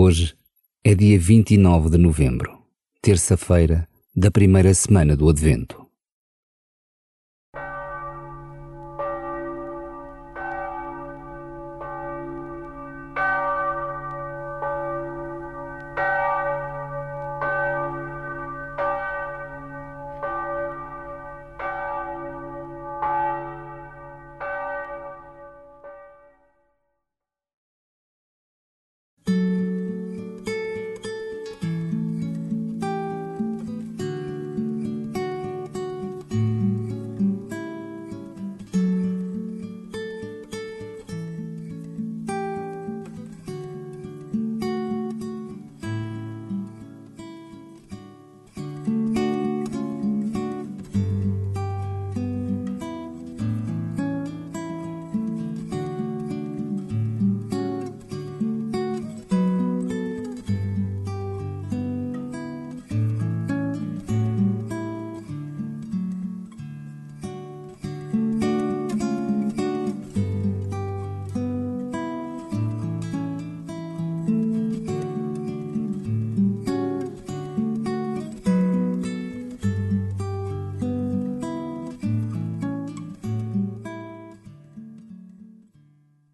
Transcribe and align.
Hoje 0.00 0.36
é 0.84 0.94
dia 0.94 1.18
29 1.18 1.90
de 1.90 1.98
novembro, 1.98 2.56
terça-feira 3.02 3.88
da 4.14 4.30
primeira 4.30 4.72
semana 4.72 5.16
do 5.16 5.28
Advento. 5.28 5.87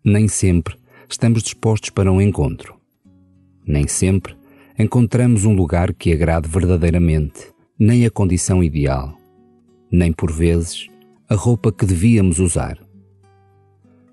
Nem 0.05 0.29
sempre 0.29 0.77
estamos 1.09 1.43
dispostos 1.43 1.89
para 1.89 2.13
um 2.13 2.21
encontro. 2.21 2.75
Nem 3.67 3.89
sempre 3.89 4.37
encontramos 4.79 5.47
um 5.47 5.55
lugar 5.55 5.95
que 5.95 6.13
agrade 6.13 6.47
verdadeiramente, 6.47 7.51
nem 7.79 8.05
a 8.05 8.11
condição 8.11 8.63
ideal, 8.63 9.17
nem 9.91 10.13
por 10.13 10.31
vezes 10.31 10.91
a 11.27 11.35
roupa 11.35 11.73
que 11.73 11.87
devíamos 11.87 12.39
usar. 12.39 12.79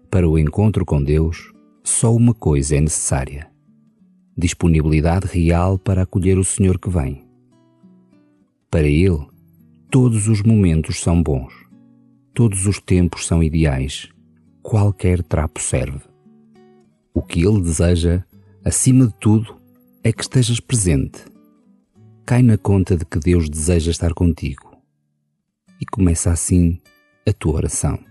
Para 0.10 0.30
o 0.30 0.40
encontro 0.40 0.86
com 0.86 1.04
Deus, 1.04 1.52
só 1.84 2.16
uma 2.16 2.34
coisa 2.34 2.78
é 2.78 2.80
necessária: 2.80 3.52
disponibilidade 4.38 5.28
real 5.28 5.78
para 5.78 6.04
acolher 6.04 6.38
o 6.38 6.46
Senhor 6.46 6.80
que 6.80 6.90
vem. 6.90 7.22
Para 8.70 8.88
Ele, 8.88 9.28
todos 9.90 10.30
os 10.30 10.42
momentos 10.42 11.02
são 11.02 11.22
bons, 11.22 11.54
todos 12.34 12.66
os 12.66 12.80
tempos 12.80 13.28
são 13.28 13.44
ideais 13.44 14.10
qualquer 14.62 15.24
trapo 15.24 15.62
serve. 15.62 16.02
O 17.14 17.22
que 17.22 17.46
ele 17.46 17.62
deseja, 17.62 18.24
acima 18.64 19.08
de 19.08 19.14
tudo, 19.16 19.58
é 20.04 20.12
que 20.12 20.22
estejas 20.22 20.60
presente. 20.60 21.26
Cai 22.26 22.42
na 22.42 22.58
conta 22.58 22.96
de 22.96 23.06
que 23.06 23.20
Deus 23.20 23.50
deseja 23.50 23.92
estar 23.92 24.14
contigo. 24.14 24.72
E 25.80 25.86
começa 25.86 26.32
assim 26.32 26.80
a 27.28 27.34
tua 27.34 27.56
oração. 27.56 28.11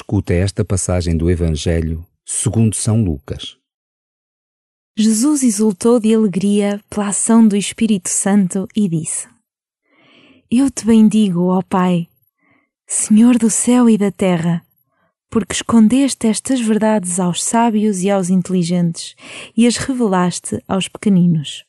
Escuta 0.00 0.32
esta 0.32 0.64
passagem 0.64 1.16
do 1.16 1.28
Evangelho 1.28 2.06
segundo 2.24 2.76
São 2.76 3.02
Lucas. 3.02 3.56
Jesus 4.96 5.42
exultou 5.42 5.98
de 5.98 6.14
alegria 6.14 6.80
pela 6.88 7.08
ação 7.08 7.46
do 7.46 7.56
Espírito 7.56 8.08
Santo 8.08 8.68
e 8.76 8.88
disse: 8.88 9.26
Eu 10.48 10.70
te 10.70 10.86
bendigo, 10.86 11.46
ó 11.48 11.62
Pai, 11.62 12.06
Senhor 12.86 13.38
do 13.38 13.50
céu 13.50 13.90
e 13.90 13.98
da 13.98 14.12
terra, 14.12 14.64
porque 15.28 15.52
escondeste 15.52 16.28
estas 16.28 16.60
verdades 16.60 17.18
aos 17.18 17.42
sábios 17.42 18.00
e 18.00 18.08
aos 18.08 18.30
inteligentes 18.30 19.16
e 19.56 19.66
as 19.66 19.78
revelaste 19.78 20.62
aos 20.68 20.86
pequeninos. 20.86 21.64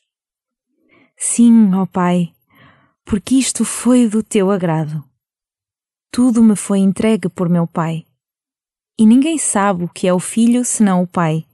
Sim, 1.16 1.74
ó 1.74 1.84
Pai, 1.84 2.32
porque 3.04 3.34
isto 3.34 3.64
foi 3.64 4.08
do 4.08 4.22
teu 4.22 4.52
agrado. 4.52 5.02
Tudo 6.12 6.44
me 6.44 6.54
foi 6.54 6.78
entregue 6.78 7.28
por 7.28 7.48
meu 7.48 7.66
Pai 7.66 8.06
e 9.00 9.06
ninguém 9.06 9.38
sabe 9.38 9.84
o 9.84 9.88
que 9.88 10.06
é 10.06 10.12
o 10.12 10.20
filho 10.20 10.62
senão 10.62 11.02
o 11.02 11.06
pai, 11.06 11.46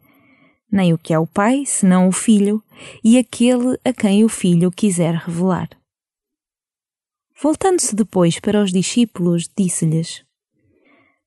nem 0.70 0.92
o 0.92 0.98
que 0.98 1.14
é 1.14 1.18
o 1.18 1.28
pai 1.28 1.64
senão 1.64 2.08
o 2.08 2.12
filho 2.12 2.60
e 3.04 3.16
aquele 3.16 3.78
a 3.84 3.92
quem 3.92 4.24
o 4.24 4.28
filho 4.28 4.68
quiser 4.68 5.14
revelar. 5.14 5.68
Voltando-se 7.40 7.94
depois 7.94 8.40
para 8.40 8.60
os 8.60 8.72
discípulos, 8.72 9.48
disse-lhes: 9.56 10.24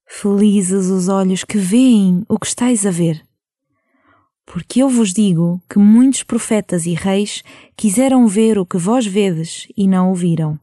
Felizes 0.05 0.87
os 0.87 1.07
olhos 1.07 1.45
que 1.45 1.57
veem 1.57 2.25
o 2.27 2.37
que 2.37 2.47
estáis 2.47 2.85
a 2.85 2.91
ver. 2.91 3.25
Porque 4.45 4.83
eu 4.83 4.89
vos 4.89 5.13
digo 5.13 5.63
que 5.69 5.79
muitos 5.79 6.23
profetas 6.23 6.85
e 6.85 6.93
reis 6.93 7.43
quiseram 7.77 8.27
ver 8.27 8.59
o 8.59 8.65
que 8.65 8.77
vós 8.77 9.05
vedes 9.05 9.69
e 9.77 9.87
não 9.87 10.09
ouviram, 10.09 10.59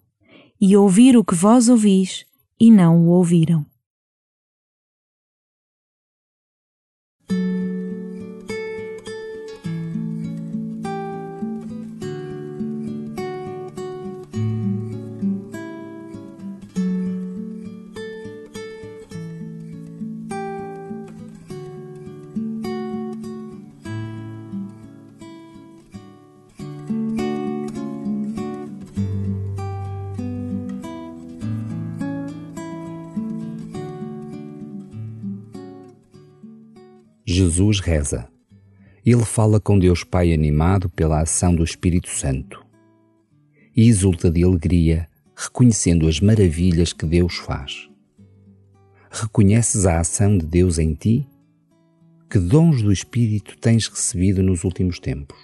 e 0.61 0.76
ouvir 0.76 1.17
o 1.17 1.25
que 1.25 1.35
vós 1.35 1.70
ouvis 1.70 2.26
e 2.61 2.70
não 2.70 3.06
o 3.06 3.08
ouviram. 3.08 3.64
Jesus 37.36 37.80
reza. 37.80 38.26
Ele 39.04 39.22
fala 39.22 39.60
com 39.60 39.78
Deus 39.78 40.02
Pai 40.02 40.32
animado 40.32 40.88
pela 40.88 41.20
ação 41.20 41.54
do 41.54 41.62
Espírito 41.62 42.08
Santo. 42.08 42.64
E 43.76 43.86
exulta 43.86 44.30
de 44.30 44.42
alegria, 44.42 45.06
reconhecendo 45.36 46.08
as 46.08 46.18
maravilhas 46.18 46.94
que 46.94 47.04
Deus 47.04 47.36
faz. 47.36 47.90
Reconheces 49.10 49.84
a 49.84 50.00
ação 50.00 50.38
de 50.38 50.46
Deus 50.46 50.78
em 50.78 50.94
ti? 50.94 51.28
Que 52.30 52.38
dons 52.38 52.80
do 52.80 52.90
Espírito 52.90 53.58
tens 53.58 53.86
recebido 53.86 54.42
nos 54.42 54.64
últimos 54.64 54.98
tempos? 54.98 55.36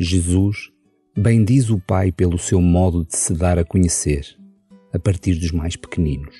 Jesus 0.00 0.70
bendiz 1.16 1.70
o 1.70 1.80
Pai 1.80 2.12
pelo 2.12 2.38
seu 2.38 2.62
modo 2.62 3.04
de 3.04 3.16
se 3.16 3.34
dar 3.34 3.58
a 3.58 3.64
conhecer, 3.64 4.38
a 4.92 4.98
partir 4.98 5.34
dos 5.34 5.50
mais 5.50 5.74
pequeninos. 5.74 6.36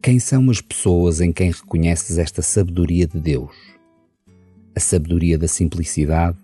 Quem 0.00 0.20
são 0.20 0.48
as 0.48 0.60
pessoas 0.60 1.20
em 1.20 1.32
quem 1.32 1.50
reconheces 1.50 2.16
esta 2.16 2.42
sabedoria 2.42 3.08
de 3.08 3.18
Deus? 3.18 3.56
A 4.72 4.78
sabedoria 4.78 5.36
da 5.36 5.48
simplicidade, 5.48 6.38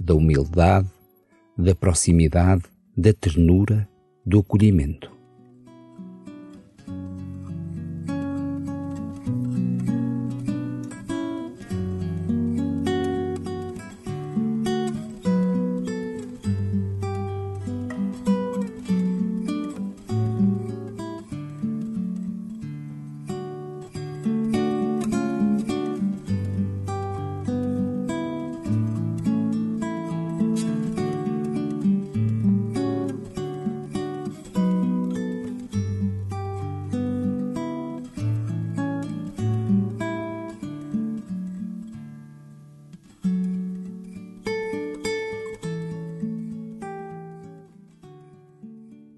da 0.00 0.14
humildade, 0.14 0.88
da 1.58 1.74
proximidade, 1.74 2.62
da 2.96 3.12
ternura, 3.12 3.86
do 4.24 4.38
acolhimento. 4.38 5.13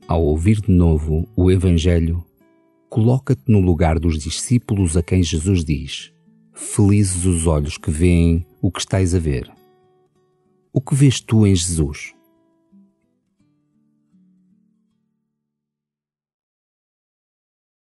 Ao 0.08 0.22
ouvir 0.24 0.60
de 0.60 0.70
novo 0.70 1.28
o 1.36 1.50
Evangelho, 1.50 2.24
coloca-te 2.88 3.50
no 3.50 3.60
lugar 3.60 3.98
dos 3.98 4.18
discípulos 4.22 4.96
a 4.96 5.02
quem 5.02 5.22
Jesus 5.22 5.64
diz: 5.64 6.12
Felizes 6.54 7.24
os 7.24 7.46
olhos 7.46 7.76
que 7.76 7.90
veem 7.90 8.46
o 8.62 8.70
que 8.70 8.80
estais 8.80 9.14
a 9.14 9.18
ver. 9.18 9.50
O 10.72 10.80
que 10.80 10.94
vês 10.94 11.20
tu 11.20 11.46
em 11.46 11.54
Jesus? 11.54 12.14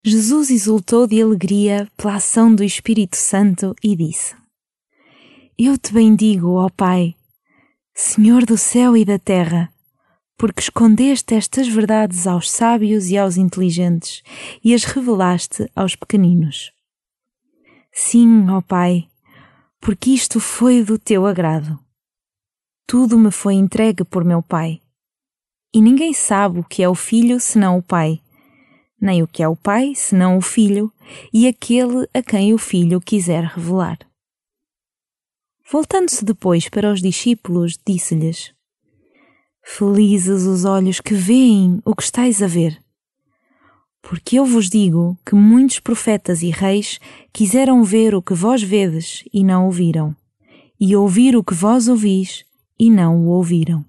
Jesus 0.05 0.51
exultou 0.51 1.07
de 1.07 1.23
alegria 1.23 1.89
pela 1.97 2.17
ação 2.17 2.53
do 2.53 2.65
Espírito 2.65 3.17
Santo 3.17 3.75
e 3.83 3.95
disse: 3.95 4.35
Eu 5.57 5.79
te 5.79 5.93
bendigo, 5.93 6.55
ó 6.55 6.69
Pai, 6.69 7.15
Senhor 7.95 8.45
do 8.45 8.59
céu 8.59 8.97
e 8.97 9.05
da 9.05 9.19
terra 9.19 9.72
porque 10.43 10.61
escondeste 10.61 11.37
estas 11.37 11.69
verdades 11.69 12.27
aos 12.27 12.51
sábios 12.51 13.09
e 13.11 13.17
aos 13.17 13.37
inteligentes 13.37 14.25
e 14.65 14.75
as 14.75 14.83
revelaste 14.83 15.71
aos 15.73 15.95
pequeninos. 15.95 16.73
Sim, 17.93 18.51
ó 18.51 18.61
Pai, 18.61 19.09
porque 19.81 20.11
isto 20.11 20.41
foi 20.41 20.83
do 20.83 20.99
teu 20.99 21.29
agrado. 21.29 21.79
Tudo 22.89 23.17
me 23.17 23.31
foi 23.31 23.55
entregue 23.55 24.03
por 24.03 24.25
meu 24.25 24.43
Pai. 24.43 24.81
E 25.73 25.81
ninguém 25.81 26.13
sabe 26.13 26.59
o 26.59 26.65
que 26.65 26.83
é 26.83 26.89
o 26.89 26.95
Filho 26.97 27.39
senão 27.39 27.79
o 27.79 27.83
Pai, 27.83 28.21
nem 29.01 29.23
o 29.23 29.29
que 29.29 29.45
é 29.45 29.49
o 29.49 29.55
Pai 29.55 29.95
senão 29.95 30.37
o 30.37 30.43
Filho 30.43 30.93
e 31.33 31.47
aquele 31.47 32.09
a 32.13 32.21
quem 32.21 32.53
o 32.53 32.59
Filho 32.59 33.01
quiser 33.01 33.45
revelar. 33.45 33.97
Voltando-se 35.71 36.25
depois 36.25 36.69
para 36.69 36.93
os 36.93 37.01
discípulos, 37.01 37.79
disse-lhes: 37.87 38.53
Felizes 39.65 40.43
os 40.43 40.65
olhos 40.65 41.01
que 41.01 41.15
veem 41.15 41.81
o 41.85 41.95
que 41.95 42.03
estáis 42.03 42.43
a 42.43 42.47
ver. 42.47 42.83
Porque 44.03 44.39
eu 44.39 44.45
vos 44.45 44.69
digo 44.69 45.17
que 45.25 45.35
muitos 45.35 45.79
profetas 45.79 46.43
e 46.43 46.51
reis 46.51 46.99
quiseram 47.33 47.85
ver 47.85 48.15
o 48.15 48.21
que 48.21 48.35
vós 48.35 48.63
vedes 48.63 49.25
e 49.33 49.45
não 49.45 49.67
ouviram, 49.67 50.15
e 50.79 50.97
ouvir 50.97 51.37
o 51.37 51.45
que 51.45 51.55
vós 51.55 51.87
ouvis 51.87 52.45
e 52.79 52.91
não 52.91 53.25
o 53.25 53.29
ouviram. 53.29 53.85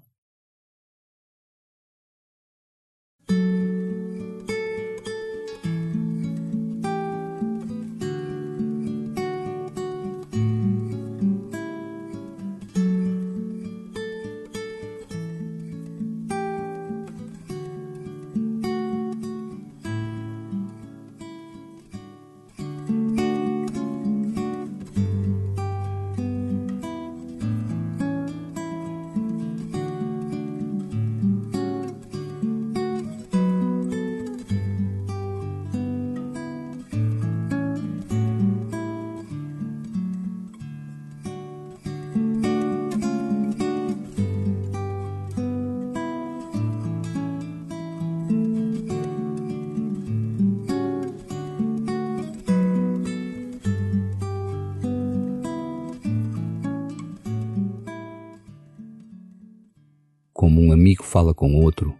Como 60.34 60.60
um 60.60 60.72
amigo 60.72 61.04
fala 61.04 61.32
com 61.32 61.54
outro, 61.54 61.94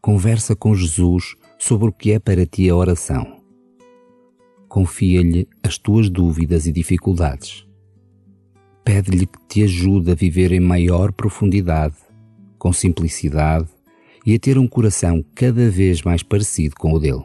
conversa 0.00 0.56
com 0.56 0.74
Jesus 0.74 1.36
sobre 1.58 1.90
o 1.90 1.92
que 1.92 2.12
é 2.12 2.18
para 2.18 2.46
ti 2.46 2.70
a 2.70 2.74
oração. 2.74 3.36
Confia-lhe 4.66 5.46
as 5.62 5.76
tuas 5.76 6.08
dúvidas 6.08 6.66
e 6.66 6.72
dificuldades. 6.72 7.66
Pede-lhe 8.82 9.26
que 9.26 9.38
te 9.46 9.62
ajude 9.62 10.10
a 10.10 10.14
viver 10.14 10.52
em 10.52 10.60
maior 10.60 11.12
profundidade, 11.12 11.96
com 12.58 12.72
simplicidade 12.72 13.68
e 14.24 14.34
a 14.34 14.38
ter 14.38 14.56
um 14.56 14.66
coração 14.66 15.22
cada 15.34 15.68
vez 15.70 16.02
mais 16.02 16.22
parecido 16.22 16.74
com 16.76 16.94
o 16.94 16.98
dele. 16.98 17.24